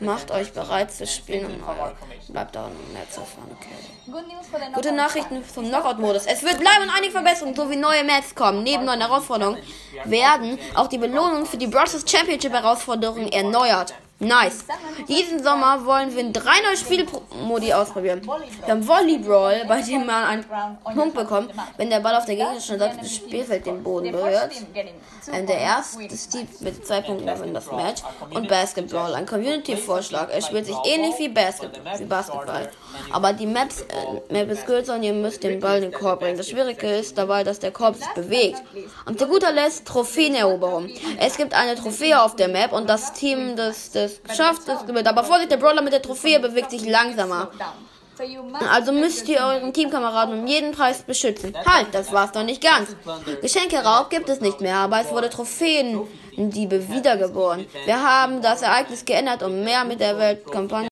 Macht 0.00 0.30
euch 0.30 0.52
bereit 0.52 0.92
zu 0.92 1.06
spielen 1.06 1.46
und 1.46 1.62
euer 1.62 1.92
bleibt 2.28 2.54
da 2.54 2.68
im 2.68 2.92
Netz 2.92 3.16
erfahren, 3.16 3.50
okay. 3.50 3.68
Good 4.06 4.28
news 4.28 4.46
for 4.48 4.60
the 4.60 4.72
Gute 4.72 4.92
Nachrichten 4.92 5.42
zum 5.52 5.68
Knockout-Modus. 5.68 6.26
Es 6.26 6.42
wird 6.42 6.58
bleiben 6.58 6.90
einige 6.94 7.12
Verbesserungen 7.12 7.56
sowie 7.56 7.76
neue 7.76 8.04
Maps 8.04 8.34
kommen. 8.34 8.62
Neben 8.62 8.84
neuen 8.84 9.00
Herausforderungen 9.00 9.58
werden 10.04 10.58
auch 10.74 10.86
die 10.86 10.98
Belohnungen 10.98 11.46
für 11.46 11.56
die 11.56 11.66
Bros. 11.66 12.04
Championship 12.06 12.52
Herausforderungen 12.52 13.32
erneuert. 13.32 13.94
Nice. 14.18 14.64
Diesen 15.08 15.42
Sommer 15.42 15.84
wollen 15.84 16.14
wir 16.16 16.32
drei 16.32 16.62
neue 16.62 16.76
Spielmodi 16.76 17.74
ausprobieren. 17.74 18.22
Wir 18.24 18.68
haben 18.68 18.88
Volleyball, 18.88 19.64
bei 19.68 19.82
dem 19.82 20.06
man 20.06 20.24
einen 20.24 20.44
Punkt 20.94 21.14
bekommt, 21.14 21.50
wenn 21.76 21.90
der 21.90 22.00
Ball 22.00 22.14
auf 22.14 22.24
der 22.24 22.36
gegnerischen 22.36 22.78
Seite 22.78 22.96
des 22.96 23.16
Spielfelds 23.16 23.64
den 23.64 23.82
Boden 23.82 24.12
berührt. 24.12 24.52
Ähm, 25.32 25.46
der 25.46 25.58
erste 25.58 26.08
Steve 26.16 26.46
mit 26.60 26.86
zwei 26.86 27.02
Punkten 27.02 27.26
gewinnt 27.26 27.54
das 27.54 27.70
Match. 27.70 28.02
Und 28.32 28.48
Basketball, 28.48 29.14
ein 29.14 29.26
Community-Vorschlag. 29.26 30.30
Er 30.30 30.40
spielt 30.40 30.64
sich 30.64 30.76
ähnlich 30.84 31.18
wie, 31.18 31.28
Basket 31.28 31.78
wie 31.98 32.04
Basketball. 32.04 32.70
Aber 33.12 33.34
die 33.34 33.46
Maps, 33.46 33.82
äh, 33.82 34.32
Map 34.32 34.50
ist 34.50 34.64
kürzer 34.64 34.94
und 34.94 35.02
ihr 35.02 35.12
müsst 35.12 35.42
den 35.42 35.60
Ball 35.60 35.82
in 35.82 35.90
den 35.90 35.92
Korb 35.92 36.20
bringen. 36.20 36.38
Das 36.38 36.48
Schwierige 36.48 36.86
ist 36.86 37.18
dabei, 37.18 37.44
dass 37.44 37.58
der 37.58 37.70
Korb 37.70 37.96
sich 37.96 38.08
bewegt. 38.14 38.62
Und 39.04 39.18
zu 39.18 39.26
guter 39.26 39.52
Letzt 39.52 39.86
Trophäeneroberung. 39.86 40.88
Es 41.18 41.36
gibt 41.36 41.52
eine 41.52 41.74
Trophäe 41.74 42.22
auf 42.22 42.34
der 42.36 42.48
Map 42.48 42.72
und 42.72 42.88
das 42.88 43.12
Team, 43.12 43.56
das 43.56 43.90
das 44.06 44.22
geschafft 44.22 44.68
ist, 44.68 44.86
gewinnt. 44.86 45.08
Aber 45.08 45.24
Vorsicht, 45.24 45.50
der 45.50 45.56
Brawler 45.56 45.82
mit 45.82 45.92
der 45.92 46.02
Trophäe 46.02 46.40
bewegt 46.40 46.70
sich 46.70 46.86
langsamer. 46.88 47.50
Also 48.70 48.92
müsst 48.92 49.28
ihr 49.28 49.40
euren 49.40 49.72
Teamkameraden 49.72 50.40
um 50.40 50.46
jeden 50.46 50.72
Preis 50.72 51.02
beschützen. 51.02 51.54
Halt, 51.66 51.88
das 51.92 52.12
war's 52.12 52.32
noch 52.32 52.44
nicht 52.44 52.62
ganz. 52.62 52.96
Geschenkeraub 53.42 54.08
gibt 54.08 54.28
es 54.28 54.40
nicht 54.40 54.60
mehr, 54.60 54.76
aber 54.76 55.00
es 55.00 55.10
wurde 55.10 55.28
Trophäendiebe 55.28 56.88
wiedergeboren. 56.88 57.66
Wir 57.84 58.02
haben 58.02 58.40
das 58.40 58.62
Ereignis 58.62 59.04
geändert, 59.04 59.42
um 59.42 59.62
mehr 59.62 59.84
mit 59.84 60.00
der 60.00 60.18
Weltkampagne. 60.18 60.88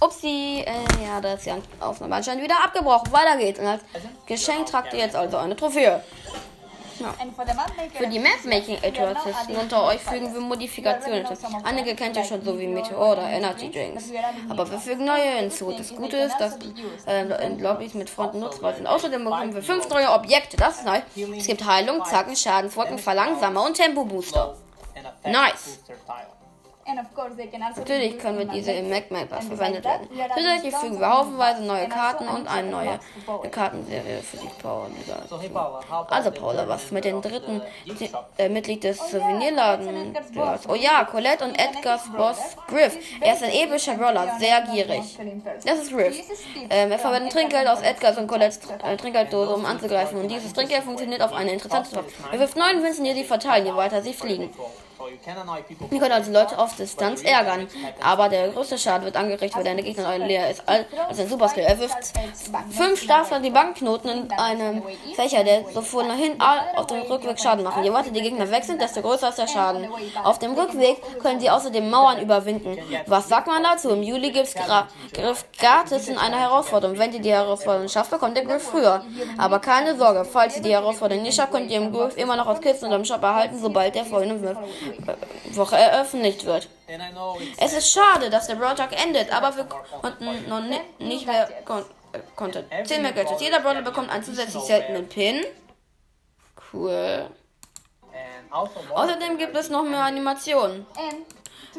Upsi, 0.00 0.64
äh, 0.64 1.04
ja, 1.04 1.20
da 1.20 1.34
ist 1.34 1.46
die 1.46 1.52
Aufnahme 1.80 2.16
anscheinend 2.16 2.44
wieder 2.44 2.62
abgebrochen. 2.64 3.12
Weiter 3.12 3.36
geht's. 3.36 3.58
Und 3.58 3.66
als 3.66 3.82
Geschenk 4.26 4.66
tragt 4.66 4.92
ihr 4.92 5.00
jetzt 5.00 5.16
also 5.16 5.36
eine 5.36 5.56
Trophäe. 5.56 6.02
Für 7.94 8.06
die 8.06 8.18
Map-Making-Enthusiasten 8.18 9.56
unter 9.56 9.84
euch 9.84 10.00
fügen 10.00 10.32
wir 10.32 10.40
Modifikationen 10.40 11.26
hinzu. 11.26 11.46
Einige 11.64 11.94
kennt 11.94 12.16
ihr 12.16 12.24
schon, 12.24 12.42
so 12.42 12.58
wie 12.58 12.66
Meteor 12.66 13.12
oder 13.12 13.28
Energy 13.28 13.70
Drinks. 13.70 14.10
Aber 14.48 14.70
wir 14.70 14.78
fügen 14.78 15.04
neue 15.04 15.38
hinzu. 15.38 15.72
Das 15.72 15.94
Gute 15.94 16.16
ist, 16.16 16.36
dass 16.38 16.58
äh, 17.06 17.46
in 17.46 17.60
Lobbys 17.60 17.94
mit 17.94 18.10
Freunden 18.10 18.40
nutzbar 18.40 18.74
sind. 18.74 18.86
Außerdem 18.86 19.24
bekommen 19.24 19.54
wir 19.54 19.62
fünf 19.62 19.88
neue 19.88 20.10
Objekte. 20.10 20.56
Das 20.56 20.78
ist 20.78 20.84
neu. 20.84 21.00
Es 21.36 21.46
gibt 21.46 21.64
Heilung, 21.64 22.04
Zacken, 22.04 22.36
Schadenswolken, 22.36 22.98
Verlangsamer 22.98 23.64
und 23.64 23.74
Tempo-Booster. 23.74 24.56
Nice. 25.24 25.78
Natürlich 27.76 28.18
können 28.18 28.38
wir 28.38 28.44
diese 28.46 28.72
im 28.72 28.88
MacMapper 28.88 29.42
verwendet 29.42 29.84
werden. 29.84 30.08
Zusätzlich 30.34 30.74
fügen 30.74 30.98
wir 31.00 31.18
haufenweise 31.18 31.62
neue 31.62 31.88
Karten 31.88 32.26
und 32.28 32.48
eine 32.48 32.70
neue 32.70 32.98
Kartenserie 33.50 34.22
für 34.22 34.36
die 34.38 34.48
Powerliga. 34.62 35.22
Also 36.08 36.30
Paula, 36.30 36.66
was 36.66 36.90
mit 36.90 37.04
dem 37.04 37.20
dritten 37.20 37.60
äh, 38.38 38.48
Mitglied 38.48 38.84
des 38.84 38.98
Souvenirladen? 39.10 40.16
Oh 40.68 40.74
ja, 40.74 41.04
Colette 41.04 41.44
und 41.44 41.58
Edgars 41.58 42.10
Boss 42.16 42.56
Griff. 42.68 42.96
Er 43.20 43.34
ist 43.34 43.42
ein 43.42 43.50
epischer 43.50 43.94
Brawler, 43.94 44.38
sehr 44.38 44.62
gierig. 44.62 45.18
Das 45.64 45.78
ist 45.80 45.92
Griff. 45.92 46.16
Ähm, 46.70 46.90
er 46.90 46.98
verwendet 46.98 47.32
Trinkgeld 47.32 47.68
aus 47.68 47.82
Edgars 47.82 48.16
und 48.16 48.26
Colettes 48.26 48.60
äh, 48.82 48.96
Trinkgelddose, 48.96 49.54
um 49.54 49.64
anzugreifen. 49.66 50.20
Und 50.20 50.28
dieses 50.28 50.52
Trinkgeld 50.52 50.84
funktioniert 50.84 51.22
auf 51.22 51.32
eine 51.32 51.52
interessante 51.52 51.96
Weise. 51.96 52.06
Er 52.32 52.40
wirft 52.40 52.56
neun 52.56 52.80
Münzen, 52.80 53.04
die 53.04 53.12
sie 53.12 53.24
verteilen, 53.24 53.66
je 53.66 53.74
weiter 53.74 54.02
sie 54.02 54.14
fliegen. 54.14 54.50
Ihr 55.90 56.00
könnt 56.00 56.12
also 56.12 56.32
Leute 56.32 56.58
auf 56.58 56.76
Distanz 56.76 57.22
ärgern, 57.22 57.66
aber 58.02 58.28
der 58.28 58.48
größte 58.48 58.78
Schaden 58.78 59.04
wird 59.04 59.16
angerichtet, 59.16 59.56
weil 59.56 59.64
deine 59.64 59.82
Gegner 59.82 60.08
euer 60.08 60.18
leer 60.18 60.50
ist. 60.50 60.62
Also 60.66 61.22
ein 61.22 61.28
Superskill. 61.28 61.64
Er 61.64 61.78
wirft 61.78 61.96
fünf 62.70 63.02
Stapler 63.02 63.40
die 63.40 63.50
Bankknoten 63.50 64.10
in 64.10 64.32
einem 64.32 64.82
Fächer, 65.14 65.44
der 65.44 65.64
so 65.72 65.82
von 65.82 66.10
hin 66.12 66.40
auf 66.76 66.86
dem 66.86 67.02
Rückweg 67.02 67.38
Schaden 67.38 67.64
machen. 67.64 67.84
Je 67.84 67.92
weiter 67.92 68.10
die 68.10 68.22
Gegner 68.22 68.50
weg 68.50 68.64
sind, 68.64 68.80
desto 68.80 69.00
größer 69.00 69.28
ist 69.28 69.38
der 69.38 69.46
Schaden. 69.46 69.88
Auf 70.24 70.38
dem 70.38 70.52
Rückweg 70.52 71.00
können 71.20 71.40
sie 71.40 71.50
außerdem 71.50 71.88
Mauern 71.90 72.20
überwinden. 72.20 72.78
Was 73.06 73.28
sagt 73.28 73.46
man 73.46 73.62
dazu? 73.62 73.90
Im 73.90 74.02
Juli 74.02 74.30
gibt 74.30 74.46
es 74.46 74.54
Griff 75.12 75.44
gratis 75.58 76.08
in 76.08 76.18
einer 76.18 76.38
Herausforderung. 76.38 76.98
Wenn 76.98 77.12
ihr 77.12 77.20
die 77.20 77.32
Herausforderung 77.32 77.88
schafft, 77.88 78.10
bekommt 78.10 78.36
ihr 78.36 78.44
Griff 78.44 78.62
früher. 78.62 79.02
Aber 79.36 79.58
keine 79.58 79.96
Sorge, 79.96 80.24
falls 80.24 80.56
ihr 80.56 80.62
die 80.62 80.72
Herausforderung 80.72 81.22
nicht 81.22 81.36
schafft, 81.36 81.52
könnt 81.52 81.70
ihr 81.70 81.78
im 81.78 81.92
Griff 81.92 82.16
immer 82.16 82.36
noch 82.36 82.46
aus 82.46 82.60
Kisten 82.60 82.86
und 82.86 82.92
im 82.92 83.04
Shop 83.04 83.22
erhalten, 83.22 83.58
sobald 83.60 83.94
der 83.94 84.04
folgende 84.04 84.56
Woche 85.56 85.76
eröffnet 85.76 86.44
wird. 86.44 86.68
Es 87.58 87.72
ist 87.72 87.92
schade, 87.92 88.30
dass 88.30 88.46
der 88.46 88.56
Brawl 88.56 88.74
Talk 88.74 88.92
endet, 88.92 89.32
aber 89.32 89.56
wir 89.56 89.64
konnten 89.64 90.48
noch 90.48 90.60
ni 90.60 90.80
nicht 90.98 91.26
mehr 91.26 91.48
kon 91.64 91.84
äh, 92.12 92.18
Content. 92.36 92.66
10 92.84 93.02
mehr 93.02 93.12
Gadgets. 93.12 93.40
Jeder 93.40 93.60
Brawler 93.60 93.82
bekommt 93.82 94.10
einen 94.10 94.22
zusätzlich 94.22 94.62
seltenen 94.62 95.08
Pin. 95.08 95.44
Cool. 96.72 97.28
Außerdem 98.50 99.36
gibt 99.38 99.56
es 99.56 99.68
noch 99.68 99.82
mehr 99.82 100.04
Animationen. 100.04 100.86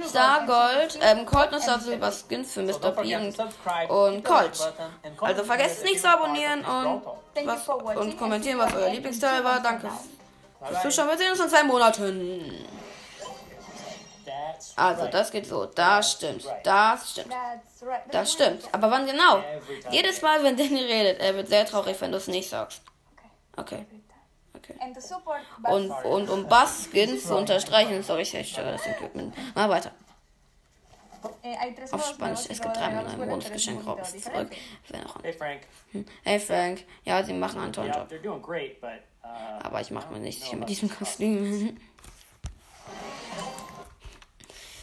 Star 0.08 0.46
Gold, 0.46 1.00
ähm, 1.02 1.26
Colt 1.26 1.52
und 1.52 1.62
Star 1.62 1.80
Silver 1.80 2.12
Skins 2.12 2.54
für 2.54 2.62
Mr. 2.62 2.92
P 2.92 3.16
und, 3.16 3.38
und 3.90 4.24
Colt. 4.24 4.74
Also 5.20 5.44
vergesst 5.44 5.84
nicht 5.84 6.00
zu 6.00 6.08
abonnieren 6.08 6.64
und, 6.64 7.02
was, 7.46 7.68
und 7.68 8.18
kommentieren, 8.18 8.60
was 8.60 8.74
euer 8.76 8.90
Lieblingsteil 8.90 9.44
war. 9.44 9.62
Danke 9.62 9.90
fürs 10.68 10.82
Zuschauen. 10.84 11.10
Wir 11.10 11.18
sehen 11.18 11.32
uns 11.32 11.40
in 11.40 11.50
zwei 11.50 11.64
Monaten. 11.64 12.66
Also, 14.76 15.08
das 15.08 15.32
geht 15.32 15.46
so. 15.46 15.66
Das 15.66 16.14
stimmt. 16.14 16.46
Das 16.64 17.12
stimmt. 17.12 17.34
Das 18.12 18.34
stimmt. 18.34 18.64
Aber 18.72 18.92
wann 18.92 19.06
genau? 19.06 19.44
Jedes 19.92 20.22
Mal, 20.22 20.44
wenn 20.44 20.58
Danny 20.58 20.84
redet, 20.84 21.20
er 21.20 21.36
wird 21.36 21.48
sehr 21.48 21.66
traurig, 21.66 22.00
wenn 22.02 22.12
du 22.12 22.18
es 22.18 22.28
nicht 22.28 22.50
sagst. 22.50 22.82
Okay. 23.56 23.86
Okay. 24.56 24.76
Und, 25.64 25.92
und 25.92 26.30
um 26.30 26.48
Bass-Skins 26.48 27.26
zu 27.28 27.36
unterstreichen, 27.36 28.04
sorry, 28.04 28.22
ich 28.22 28.52
störe 28.52 28.74
das 28.74 28.86
Equipment. 28.86 29.34
Mal 29.56 29.70
weiter. 29.70 29.92
Auf 31.92 32.08
Spanisch, 32.08 32.46
es 32.50 32.62
gibt 32.62 32.76
dreimal 32.78 33.06
ein 33.06 33.18
Bonusgeschenk 33.18 33.86
raus 33.86 34.16
zurück. 34.18 34.52
Hey 35.22 35.34
Frank. 35.34 35.62
Hey 36.24 36.40
Frank. 36.40 36.86
Ja, 37.04 37.24
sie 37.24 37.34
machen 37.34 37.60
einen 37.60 37.74
tollen 37.74 37.92
Job. 37.92 38.10
they're 38.10 38.22
doing 38.22 38.42
great, 38.42 38.80
but 38.80 39.02
uh, 39.24 39.28
Aber 39.64 39.82
ich 39.82 39.92
mache 39.92 40.14
mir 40.14 40.20
nicht 40.20 40.42
sicher 40.42 40.56
mit 40.56 40.70
diesem 40.70 40.90
Kostüm. 40.90 41.78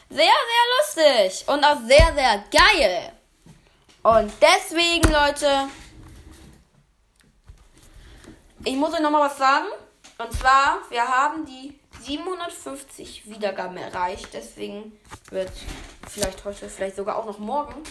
Sehr, 0.09 0.19
sehr 0.19 1.05
lustig. 1.05 1.49
Und 1.49 1.64
auch 1.64 1.79
sehr, 1.87 2.14
sehr 2.14 2.45
geil. 2.51 3.12
Und 4.03 4.33
deswegen, 4.40 5.11
Leute, 5.11 5.69
ich 8.64 8.75
muss 8.77 8.95
euch 8.95 9.01
nochmal 9.01 9.29
was 9.29 9.38
sagen. 9.38 9.66
Und 10.19 10.33
zwar, 10.33 10.79
wir 10.90 11.07
haben 11.07 11.45
die 11.45 11.79
750 12.03 13.29
Wiedergaben 13.29 13.77
erreicht. 13.77 14.29
Deswegen 14.33 14.99
wird 15.31 15.53
vielleicht 16.09 16.45
heute, 16.45 16.69
vielleicht 16.69 16.97
sogar 16.97 17.16
auch 17.16 17.27
noch 17.27 17.38
morgen, 17.38 17.83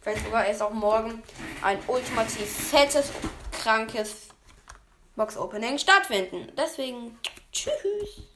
vielleicht 0.00 0.24
sogar 0.24 0.46
erst 0.46 0.62
auch 0.62 0.70
morgen, 0.70 1.22
ein 1.62 1.78
ultimativ 1.88 2.48
fettes, 2.48 3.10
krankes 3.50 4.28
Box-Opening 5.16 5.78
stattfinden. 5.78 6.52
Deswegen, 6.56 7.18
tschüss. 7.52 8.28